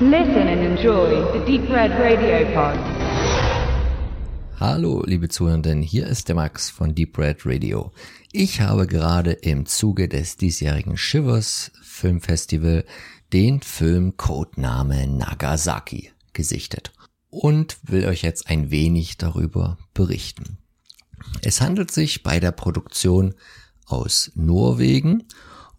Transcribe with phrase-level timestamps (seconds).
[0.00, 2.76] Listen and enjoy the Deep Red Radio Pod.
[4.58, 7.92] Hallo, liebe Zuhörenden, hier ist der Max von Deep Red Radio.
[8.32, 12.84] Ich habe gerade im Zuge des diesjährigen Shivers Filmfestival
[13.32, 16.92] den Film Codename Nagasaki gesichtet
[17.30, 20.58] und will euch jetzt ein wenig darüber berichten.
[21.40, 23.36] Es handelt sich bei der Produktion
[23.86, 25.28] aus Norwegen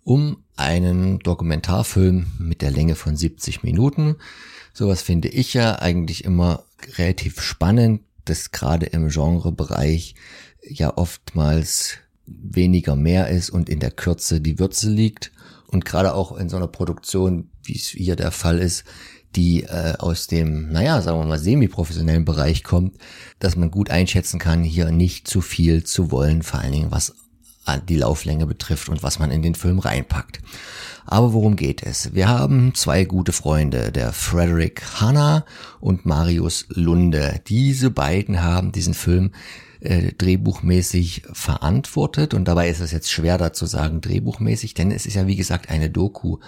[0.06, 4.16] um einen Dokumentarfilm mit der Länge von 70 Minuten.
[4.72, 6.64] Sowas finde ich ja eigentlich immer
[6.98, 10.16] relativ spannend, dass gerade im Genrebereich
[10.62, 15.32] ja oftmals weniger mehr ist und in der Kürze die Würze liegt.
[15.68, 18.86] Und gerade auch in so einer Produktion, wie es hier der Fall ist,
[19.36, 22.98] die äh, aus dem, naja, sagen wir mal, semi-professionellen Bereich kommt,
[23.40, 27.16] dass man gut einschätzen kann, hier nicht zu viel zu wollen, vor allen Dingen was
[27.90, 30.40] die Lauflänge betrifft und was man in den Film reinpackt.
[31.06, 32.14] Aber worum geht es?
[32.14, 35.46] Wir haben zwei gute Freunde, der Frederick Hanna
[35.80, 37.42] und Marius Lunde.
[37.48, 39.32] Diese beiden haben diesen Film
[39.82, 45.14] äh, drehbuchmäßig verantwortet und dabei ist es jetzt schwer dazu sagen drehbuchmäßig, denn es ist
[45.14, 46.40] ja wie gesagt eine Doku,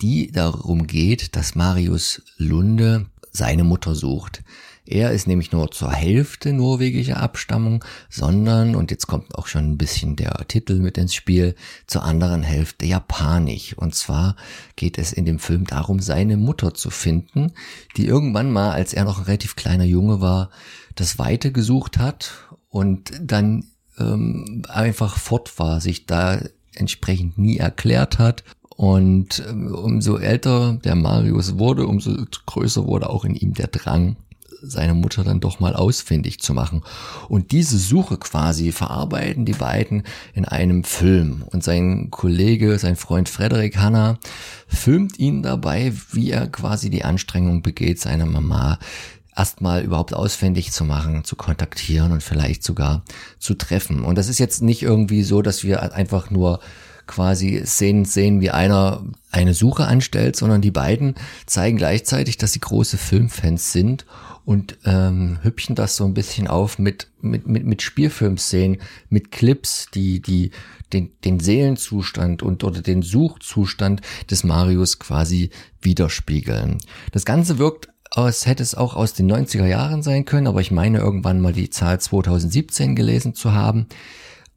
[0.00, 4.42] die darum geht, dass Marius Lunde seine Mutter sucht.
[4.88, 9.78] Er ist nämlich nur zur Hälfte norwegischer Abstammung, sondern, und jetzt kommt auch schon ein
[9.78, 11.56] bisschen der Titel mit ins Spiel,
[11.88, 13.76] zur anderen Hälfte japanisch.
[13.76, 14.36] Und zwar
[14.76, 17.52] geht es in dem Film darum, seine Mutter zu finden,
[17.96, 20.50] die irgendwann mal, als er noch ein relativ kleiner Junge war,
[20.94, 22.32] das Weite gesucht hat
[22.68, 23.64] und dann
[23.98, 26.40] ähm, einfach fort war, sich da
[26.74, 28.44] entsprechend nie erklärt hat
[28.76, 32.14] und ähm, umso älter der Marius wurde, umso
[32.46, 34.16] größer wurde auch in ihm der Drang,
[34.62, 36.82] seine Mutter dann doch mal ausfindig zu machen.
[37.28, 40.02] Und diese Suche quasi verarbeiten die beiden
[40.34, 41.44] in einem Film.
[41.46, 44.18] Und sein Kollege, sein Freund Frederik Hanna,
[44.66, 48.78] filmt ihn dabei, wie er quasi die Anstrengung begeht, seine Mama
[49.36, 53.04] erstmal überhaupt ausfindig zu machen, zu kontaktieren und vielleicht sogar
[53.38, 54.04] zu treffen.
[54.04, 56.60] Und das ist jetzt nicht irgendwie so, dass wir einfach nur
[57.06, 61.14] quasi sehen, sehen, wie einer eine Suche anstellt, sondern die beiden
[61.46, 64.06] zeigen gleichzeitig, dass sie große Filmfans sind
[64.44, 68.78] und ähm, hübschen das so ein bisschen auf mit, mit, mit, mit Spielfilmszenen,
[69.08, 70.52] mit Clips, die, die
[70.92, 74.00] den, den Seelenzustand und oder den Suchzustand
[74.30, 75.50] des Marius quasi
[75.82, 76.78] widerspiegeln.
[77.10, 80.70] Das Ganze wirkt aus, hätte es auch aus den 90er Jahren sein können, aber ich
[80.70, 83.86] meine irgendwann mal die Zahl 2017 gelesen zu haben.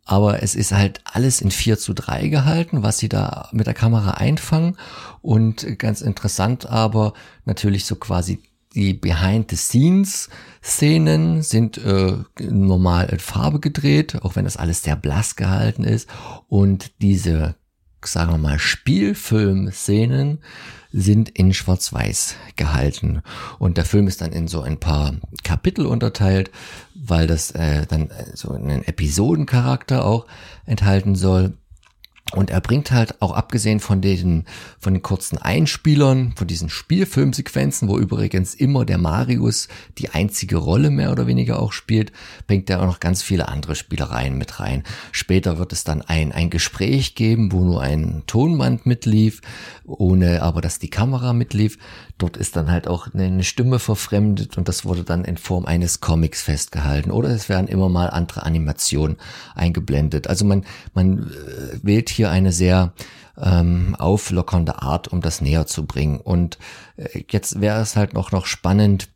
[0.05, 3.73] Aber es ist halt alles in 4 zu 3 gehalten, was sie da mit der
[3.73, 4.77] Kamera einfangen.
[5.21, 7.13] Und ganz interessant aber
[7.45, 8.41] natürlich so quasi
[8.75, 15.83] die Behind-the-Scenes-Szenen sind äh, normal in Farbe gedreht, auch wenn das alles sehr blass gehalten
[15.83, 16.07] ist.
[16.47, 17.55] Und diese,
[18.05, 20.39] sagen wir mal, Spielfilm-Szenen
[20.91, 23.21] sind in Schwarz-Weiß gehalten.
[23.59, 26.51] Und der Film ist dann in so ein paar Kapitel unterteilt,
[26.95, 30.25] weil das äh, dann so einen Episodencharakter auch
[30.65, 31.53] enthalten soll.
[32.35, 34.45] Und er bringt halt auch abgesehen von den,
[34.79, 39.67] von den kurzen Einspielern, von diesen Spielfilmsequenzen, wo übrigens immer der Marius
[39.97, 42.11] die einzige Rolle mehr oder weniger auch spielt,
[42.45, 44.83] bringt er auch noch ganz viele andere Spielereien mit rein.
[45.11, 49.41] Später wird es dann ein, ein Gespräch geben, wo nur ein Tonband mitlief,
[49.85, 51.79] ohne aber dass die Kamera mitlief.
[52.19, 56.01] Dort ist dann halt auch eine Stimme verfremdet und das wurde dann in Form eines
[56.01, 57.11] Comics festgehalten.
[57.11, 59.17] Oder es werden immer mal andere Animationen
[59.55, 60.27] eingeblendet.
[60.27, 62.93] Also man, man äh, wählt hier eine sehr
[63.37, 66.19] ähm, auflockernde Art, um das näher zu bringen.
[66.19, 66.57] Und
[66.97, 69.09] äh, jetzt wäre es halt noch, noch spannend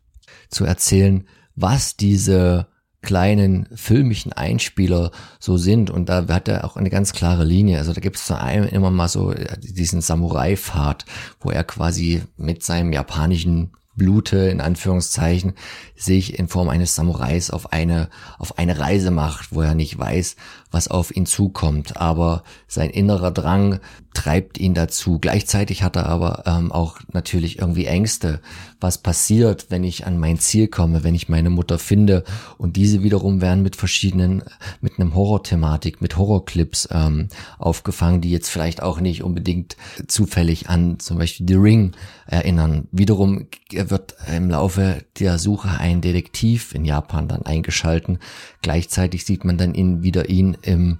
[0.48, 1.26] zu erzählen,
[1.56, 2.66] was diese
[3.02, 5.90] kleinen filmischen Einspieler so sind.
[5.90, 7.78] Und da hat er auch eine ganz klare Linie.
[7.78, 11.04] Also da gibt es zu einem immer mal so äh, diesen Samurai-Pfad,
[11.40, 15.54] wo er quasi mit seinem japanischen Blute, in Anführungszeichen,
[15.96, 20.36] sich in Form eines Samurais auf eine, auf eine Reise macht, wo er nicht weiß,
[20.70, 21.96] was auf ihn zukommt.
[21.96, 23.80] Aber sein innerer Drang
[24.14, 25.18] treibt ihn dazu.
[25.18, 28.40] Gleichzeitig hat er aber ähm, auch natürlich irgendwie Ängste.
[28.80, 32.24] Was passiert, wenn ich an mein Ziel komme, wenn ich meine Mutter finde?
[32.56, 34.42] Und diese wiederum werden mit verschiedenen,
[34.80, 37.28] mit einem Horror-Thematik, mit Horrorclips ähm,
[37.58, 39.76] aufgefangen, die jetzt vielleicht auch nicht unbedingt
[40.06, 41.92] zufällig an zum Beispiel The Ring
[42.26, 42.88] erinnern.
[42.92, 48.18] Wiederum wird im Laufe der Suche ein Detektiv in Japan dann eingeschalten.
[48.62, 50.98] Gleichzeitig sieht man dann ihn wieder ihn im,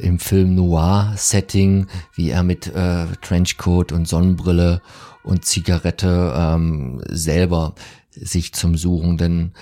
[0.00, 4.82] im Film Noir-Setting, wie er mit äh, Trenchcoat und Sonnenbrille
[5.22, 7.74] und Zigarette ähm, selber
[8.10, 9.52] sich zum Suchenden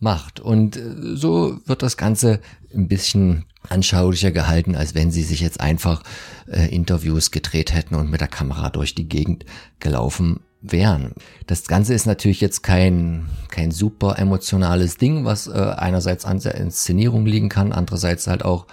[0.00, 0.40] macht.
[0.40, 2.40] Und äh, so wird das Ganze
[2.74, 6.02] ein bisschen anschaulicher gehalten, als wenn sie sich jetzt einfach
[6.46, 9.44] äh, Interviews gedreht hätten und mit der Kamera durch die Gegend
[9.80, 11.12] gelaufen wären.
[11.46, 16.56] Das Ganze ist natürlich jetzt kein, kein super emotionales Ding, was äh, einerseits an der
[16.56, 18.66] Inszenierung liegen kann, andererseits halt auch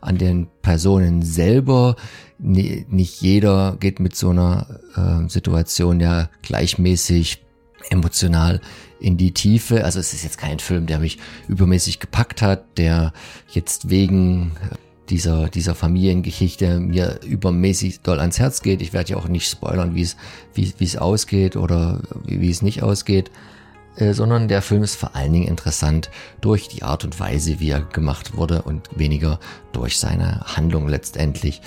[0.00, 1.96] an den Personen selber.
[2.38, 7.42] nicht jeder geht mit so einer äh, Situation ja gleichmäßig
[7.90, 8.60] emotional
[8.98, 9.84] in die Tiefe.
[9.84, 11.18] Also es ist jetzt kein Film, der mich
[11.48, 13.12] übermäßig gepackt hat, der
[13.50, 14.52] jetzt wegen
[15.10, 18.82] dieser, dieser Familiengeschichte mir übermäßig doll ans Herz geht.
[18.82, 20.16] Ich werde ja auch nicht spoilern, wie es,
[20.54, 23.30] wie, wie es ausgeht oder wie, wie es nicht ausgeht,
[23.96, 26.10] äh, sondern der Film ist vor allen Dingen interessant
[26.40, 29.40] durch die Art und Weise, wie er gemacht wurde und weniger
[29.72, 31.62] durch seine Handlung letztendlich.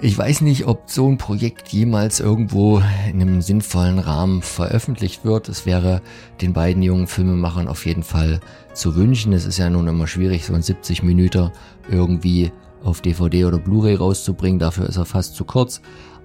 [0.00, 2.80] Ich weiß nicht, ob so ein Projekt jemals irgendwo
[3.10, 5.48] in einem sinnvollen Rahmen veröffentlicht wird.
[5.48, 6.02] Es wäre
[6.40, 8.38] den beiden jungen Filmemachern auf jeden Fall
[8.74, 9.32] zu wünschen.
[9.32, 11.50] Es ist ja nun immer schwierig, so ein 70 Minuten
[11.90, 12.52] irgendwie
[12.84, 14.60] auf DVD oder Blu-ray rauszubringen.
[14.60, 15.80] Dafür ist er fast zu kurz.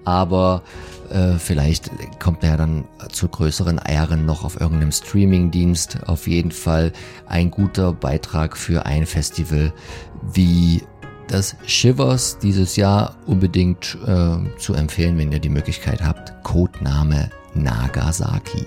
[0.05, 0.61] Aber
[1.09, 5.97] äh, vielleicht kommt er dann zu größeren Ehren noch auf irgendeinem Streaming-Dienst.
[6.05, 6.91] Auf jeden Fall
[7.25, 9.73] ein guter Beitrag für ein Festival
[10.31, 10.83] wie
[11.27, 16.33] das Shivers dieses Jahr unbedingt äh, zu empfehlen, wenn ihr die Möglichkeit habt.
[16.43, 18.65] Codename Nagasaki.